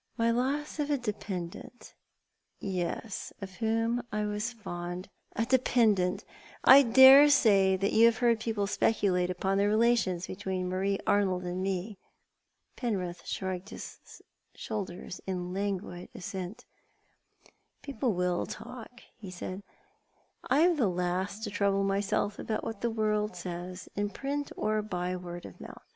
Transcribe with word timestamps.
"My 0.18 0.32
loss 0.32 0.80
of 0.80 0.90
a 0.90 0.98
dependent— 0.98 1.94
yes— 2.58 3.32
of 3.40 3.58
whom 3.58 4.02
I 4.10 4.26
was 4.26 4.52
fond. 4.52 5.08
A 5.36 5.46
dependent! 5.46 6.24
I 6.64 6.82
dare 6.82 7.28
say 7.30 7.78
you 7.80 8.06
have 8.06 8.18
heard 8.18 8.40
people 8.40 8.66
speculate 8.66 9.30
upon 9.30 9.56
the 9.56 9.68
relations 9.68 10.26
between 10.26 10.68
Marie 10.68 10.98
Ai 11.06 11.22
nold 11.22 11.44
and 11.44 11.62
me." 11.62 11.96
Penrith 12.74 13.24
shrugged 13.24 13.68
his 13.68 14.20
shoulders 14.52 15.20
in 15.28 15.52
languid 15.54 16.08
assent. 16.12 16.64
"People 17.80 18.14
will 18.14 18.46
talk," 18.46 19.02
he 19.16 19.30
said. 19.30 19.62
"I 20.50 20.58
am 20.62 20.74
the 20.74 20.88
last 20.88 21.44
to 21.44 21.50
trouble 21.50 21.84
myself 21.84 22.40
about 22.40 22.64
what 22.64 22.80
the 22.80 22.90
world 22.90 23.36
says, 23.36 23.88
in 23.94 24.10
print, 24.10 24.50
or 24.56 24.82
by 24.82 25.14
word 25.14 25.46
of 25.46 25.60
mouth." 25.60 25.94